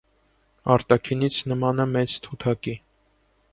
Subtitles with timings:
[0.75, 2.77] Արտաքինից նման է մեծ թութակի։